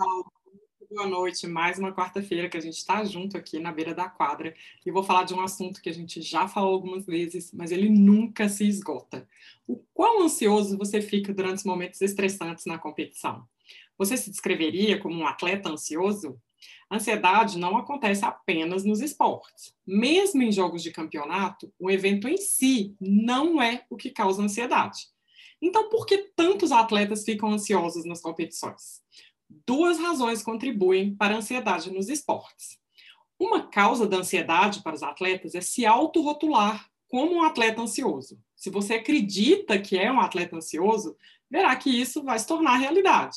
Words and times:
Boa 0.00 1.06
noite. 1.06 1.46
Mais 1.46 1.78
uma 1.78 1.92
quarta-feira 1.92 2.48
que 2.48 2.56
a 2.56 2.60
gente 2.60 2.78
está 2.78 3.04
junto 3.04 3.36
aqui 3.36 3.58
na 3.58 3.70
beira 3.70 3.94
da 3.94 4.08
quadra 4.08 4.54
e 4.84 4.90
vou 4.90 5.02
falar 5.02 5.24
de 5.24 5.34
um 5.34 5.42
assunto 5.42 5.82
que 5.82 5.90
a 5.90 5.92
gente 5.92 6.22
já 6.22 6.48
falou 6.48 6.72
algumas 6.72 7.04
vezes, 7.04 7.52
mas 7.52 7.70
ele 7.70 7.90
nunca 7.90 8.48
se 8.48 8.66
esgota. 8.66 9.28
O 9.68 9.76
quão 9.92 10.22
ansioso 10.22 10.78
você 10.78 11.02
fica 11.02 11.34
durante 11.34 11.58
os 11.58 11.64
momentos 11.64 12.00
estressantes 12.00 12.64
na 12.64 12.78
competição? 12.78 13.46
Você 13.98 14.16
se 14.16 14.30
descreveria 14.30 14.98
como 14.98 15.16
um 15.16 15.26
atleta 15.26 15.68
ansioso? 15.68 16.40
A 16.88 16.96
ansiedade 16.96 17.58
não 17.58 17.76
acontece 17.76 18.24
apenas 18.24 18.84
nos 18.84 19.02
esportes. 19.02 19.74
Mesmo 19.86 20.42
em 20.42 20.50
jogos 20.50 20.82
de 20.82 20.90
campeonato, 20.90 21.70
o 21.78 21.90
evento 21.90 22.26
em 22.26 22.38
si 22.38 22.96
não 22.98 23.60
é 23.60 23.84
o 23.90 23.96
que 23.96 24.08
causa 24.08 24.42
ansiedade. 24.42 25.08
Então, 25.62 25.90
por 25.90 26.06
que 26.06 26.16
tantos 26.34 26.72
atletas 26.72 27.22
ficam 27.22 27.50
ansiosos 27.52 28.06
nas 28.06 28.22
competições? 28.22 29.02
Duas 29.66 29.98
razões 29.98 30.42
contribuem 30.42 31.14
para 31.14 31.34
a 31.34 31.38
ansiedade 31.38 31.92
nos 31.92 32.08
esportes. 32.08 32.78
Uma 33.38 33.68
causa 33.68 34.06
da 34.06 34.18
ansiedade 34.18 34.82
para 34.82 34.94
os 34.94 35.02
atletas 35.02 35.54
é 35.54 35.60
se 35.60 35.86
autorrotular 35.86 36.88
como 37.08 37.34
um 37.34 37.42
atleta 37.42 37.82
ansioso. 37.82 38.38
Se 38.54 38.70
você 38.70 38.94
acredita 38.94 39.78
que 39.78 39.98
é 39.98 40.12
um 40.12 40.20
atleta 40.20 40.56
ansioso, 40.56 41.16
verá 41.50 41.74
que 41.74 41.90
isso 41.90 42.22
vai 42.22 42.38
se 42.38 42.46
tornar 42.46 42.76
realidade. 42.76 43.36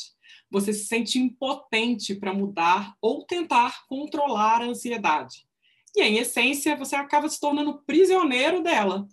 Você 0.52 0.72
se 0.72 0.86
sente 0.86 1.18
impotente 1.18 2.14
para 2.14 2.34
mudar 2.34 2.96
ou 3.02 3.26
tentar 3.26 3.86
controlar 3.88 4.62
a 4.62 4.66
ansiedade. 4.66 5.48
E, 5.96 6.04
em 6.04 6.18
essência, 6.18 6.76
você 6.76 6.96
acaba 6.96 7.28
se 7.28 7.40
tornando 7.40 7.82
prisioneiro 7.86 8.62
dela, 8.62 9.08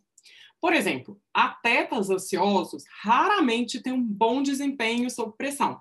por 0.60 0.74
exemplo, 0.74 1.18
atletas 1.32 2.10
ansiosos 2.10 2.84
raramente 3.02 3.80
têm 3.80 3.94
um 3.94 4.02
bom 4.02 4.42
desempenho 4.42 5.08
sob 5.10 5.34
pressão. 5.36 5.80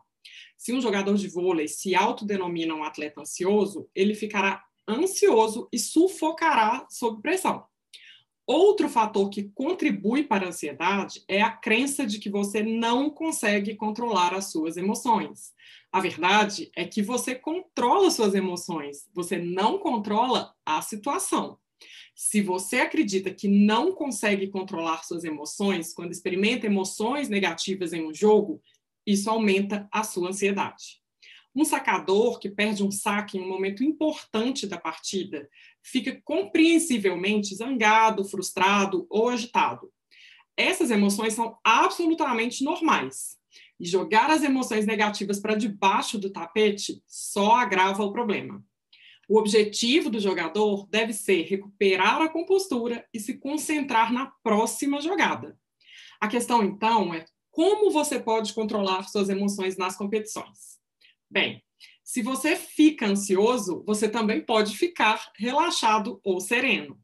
Se 0.59 0.73
um 0.73 0.81
jogador 0.81 1.15
de 1.15 1.29
vôlei 1.29 1.69
se 1.69 1.95
autodenomina 1.95 2.75
um 2.75 2.83
atleta 2.83 3.21
ansioso, 3.21 3.89
ele 3.95 4.13
ficará 4.13 4.61
ansioso 4.85 5.69
e 5.71 5.79
sufocará 5.79 6.85
sob 6.89 7.21
pressão. 7.21 7.63
Outro 8.45 8.89
fator 8.89 9.29
que 9.29 9.43
contribui 9.55 10.23
para 10.23 10.45
a 10.45 10.49
ansiedade 10.49 11.23
é 11.29 11.41
a 11.41 11.49
crença 11.49 12.05
de 12.05 12.19
que 12.19 12.29
você 12.29 12.61
não 12.61 13.09
consegue 13.09 13.73
controlar 13.73 14.33
as 14.33 14.51
suas 14.51 14.75
emoções. 14.75 15.53
A 15.93 16.01
verdade 16.01 16.69
é 16.75 16.83
que 16.85 17.01
você 17.01 17.35
controla 17.35 18.11
suas 18.11 18.35
emoções, 18.35 19.07
você 19.13 19.37
não 19.37 19.79
controla 19.79 20.53
a 20.65 20.81
situação. 20.81 21.57
Se 22.13 22.41
você 22.41 22.79
acredita 22.81 23.33
que 23.33 23.47
não 23.47 23.93
consegue 23.93 24.47
controlar 24.49 25.05
suas 25.05 25.23
emoções 25.23 25.93
quando 25.93 26.11
experimenta 26.11 26.65
emoções 26.65 27.29
negativas 27.29 27.93
em 27.93 28.05
um 28.05 28.13
jogo, 28.13 28.61
isso 29.11 29.29
aumenta 29.29 29.87
a 29.91 30.03
sua 30.03 30.29
ansiedade. 30.29 30.99
Um 31.55 31.65
sacador 31.65 32.39
que 32.39 32.49
perde 32.49 32.83
um 32.83 32.91
saque 32.91 33.37
em 33.37 33.41
um 33.41 33.49
momento 33.49 33.83
importante 33.83 34.67
da 34.67 34.77
partida 34.77 35.49
fica 35.81 36.21
compreensivelmente 36.23 37.55
zangado, 37.55 38.23
frustrado 38.23 39.07
ou 39.09 39.29
agitado. 39.29 39.91
Essas 40.55 40.91
emoções 40.91 41.33
são 41.33 41.57
absolutamente 41.63 42.63
normais. 42.63 43.37
E 43.79 43.85
jogar 43.85 44.29
as 44.29 44.43
emoções 44.43 44.85
negativas 44.85 45.39
para 45.39 45.55
debaixo 45.55 46.19
do 46.19 46.29
tapete 46.29 47.01
só 47.07 47.55
agrava 47.55 48.03
o 48.03 48.11
problema. 48.11 48.63
O 49.27 49.37
objetivo 49.37 50.09
do 50.09 50.19
jogador 50.19 50.87
deve 50.87 51.13
ser 51.13 51.43
recuperar 51.43 52.21
a 52.21 52.29
compostura 52.29 53.07
e 53.13 53.19
se 53.19 53.37
concentrar 53.37 54.11
na 54.11 54.27
próxima 54.43 55.01
jogada. 55.01 55.57
A 56.19 56.27
questão, 56.27 56.63
então, 56.63 57.13
é 57.13 57.23
como 57.51 57.91
você 57.91 58.19
pode 58.19 58.53
controlar 58.53 59.03
suas 59.07 59.29
emoções 59.29 59.77
nas 59.77 59.95
competições. 59.95 60.79
Bem, 61.29 61.63
se 62.03 62.23
você 62.23 62.55
fica 62.55 63.05
ansioso, 63.05 63.83
você 63.85 64.09
também 64.09 64.41
pode 64.41 64.75
ficar 64.75 65.31
relaxado 65.37 66.19
ou 66.23 66.39
sereno. 66.39 66.99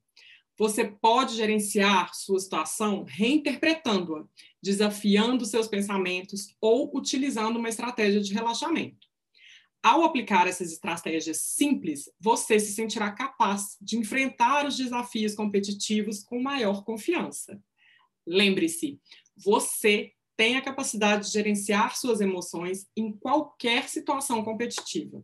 Você 0.58 0.86
pode 0.86 1.36
gerenciar 1.36 2.14
sua 2.16 2.40
situação 2.40 3.04
reinterpretando-a, 3.04 4.26
desafiando 4.64 5.46
seus 5.46 5.68
pensamentos 5.68 6.56
ou 6.62 6.90
utilizando 6.96 7.58
uma 7.58 7.70
estratégia 7.70 8.22
de 8.22 8.34
relaxamento. 8.34 9.06
Ao 9.84 10.04
aplicar 10.04 10.48
essas 10.48 10.72
estratégias 10.72 11.42
simples, 11.42 12.10
você 12.20 12.60
se 12.60 12.74
sentirá 12.74 13.12
capaz 13.12 13.78
de 13.80 14.00
enfrentar 14.00 14.66
os 14.66 14.76
desafios 14.76 15.36
competitivos 15.36 16.24
com 16.24 16.42
maior 16.42 16.84
confiança. 16.84 17.62
Lembre-se, 18.26 19.00
você 19.38 20.15
tem 20.38 20.58
a 20.58 20.62
capacidade 20.62 21.28
de 21.28 21.34
gerenciar 21.34 21.96
suas 21.96 22.22
emoções 22.22 22.88
em 22.96 23.12
qualquer 23.12 23.88
situação 23.88 24.44
competitiva. 24.44 25.24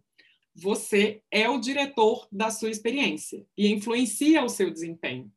Você 0.56 1.22
é 1.32 1.50
o 1.50 1.60
diretor 1.60 2.28
da 2.32 2.50
sua 2.50 2.70
experiência 2.70 3.46
e 3.58 3.72
influencia 3.72 4.44
o 4.44 4.50
seu 4.50 4.70
desempenho. 4.70 5.32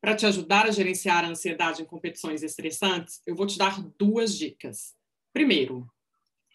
Para 0.00 0.14
te 0.14 0.26
ajudar 0.26 0.66
a 0.66 0.70
gerenciar 0.70 1.24
a 1.24 1.28
ansiedade 1.28 1.82
em 1.82 1.86
competições 1.86 2.42
estressantes, 2.42 3.20
eu 3.26 3.34
vou 3.34 3.46
te 3.46 3.58
dar 3.58 3.82
duas 3.98 4.36
dicas. 4.36 4.94
Primeiro, 5.32 5.86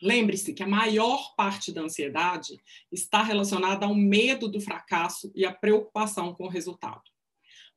Lembre-se 0.03 0.53
que 0.53 0.61
a 0.61 0.67
maior 0.67 1.33
parte 1.33 1.71
da 1.71 1.81
ansiedade 1.81 2.61
está 2.91 3.23
relacionada 3.23 3.85
ao 3.85 3.95
medo 3.95 4.49
do 4.49 4.59
fracasso 4.59 5.31
e 5.33 5.45
à 5.45 5.53
preocupação 5.53 6.33
com 6.33 6.43
o 6.43 6.49
resultado. 6.49 7.12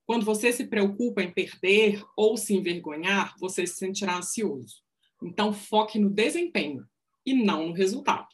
Quando 0.06 0.24
você 0.24 0.52
se 0.52 0.66
preocupa 0.66 1.20
em 1.20 1.32
perder 1.32 2.02
ou 2.16 2.36
se 2.36 2.54
envergonhar, 2.54 3.34
você 3.38 3.66
se 3.66 3.74
sentirá 3.74 4.16
ansioso. 4.16 4.76
Então, 5.20 5.52
foque 5.52 5.98
no 5.98 6.08
desempenho 6.08 6.86
e 7.24 7.34
não 7.34 7.66
no 7.68 7.72
resultado. 7.72 8.28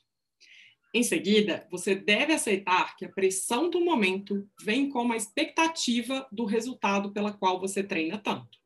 Em 0.95 1.03
seguida, 1.03 1.67
você 1.71 1.95
deve 1.95 2.35
aceitar 2.35 2.95
que 2.97 3.07
a 3.07 3.09
pressão 3.09 3.71
do 3.71 3.83
momento 3.83 4.47
vem 4.63 4.91
como 4.91 5.15
a 5.15 5.17
expectativa 5.17 6.29
do 6.31 6.45
resultado 6.45 7.11
pela 7.13 7.33
qual 7.33 7.59
você 7.59 7.83
treina 7.83 8.19
tanto. 8.19 8.59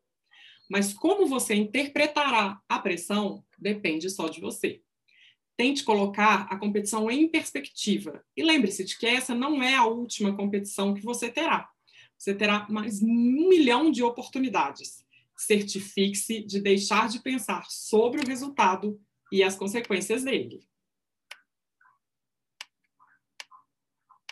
Mas 0.68 0.92
como 0.92 1.26
você 1.26 1.54
interpretará 1.54 2.60
a 2.68 2.78
pressão 2.80 3.44
depende 3.56 4.10
só 4.10 4.28
de 4.28 4.40
você. 4.40 4.82
Tente 5.56 5.84
colocar 5.84 6.48
a 6.50 6.58
competição 6.58 7.08
em 7.08 7.28
perspectiva. 7.28 8.24
E 8.36 8.42
lembre-se 8.42 8.84
de 8.84 8.98
que 8.98 9.06
essa 9.06 9.32
não 9.32 9.62
é 9.62 9.76
a 9.76 9.86
última 9.86 10.36
competição 10.36 10.92
que 10.92 11.02
você 11.02 11.30
terá. 11.30 11.70
Você 12.18 12.34
terá 12.34 12.66
mais 12.68 13.02
um 13.02 13.48
milhão 13.48 13.90
de 13.90 14.02
oportunidades. 14.02 15.04
Certifique-se 15.36 16.42
de 16.42 16.60
deixar 16.60 17.08
de 17.08 17.20
pensar 17.20 17.66
sobre 17.68 18.20
o 18.20 18.26
resultado 18.26 18.98
e 19.30 19.42
as 19.42 19.56
consequências 19.56 20.24
dele. 20.24 20.60